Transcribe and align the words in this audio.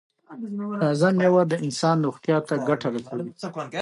تازه 0.81 1.09
میوه 1.19 1.43
د 1.51 1.53
انسان 1.65 1.97
روغتیا 2.05 2.37
ته 2.47 2.53
ګټه 2.67 2.87
رسوي. 2.95 3.31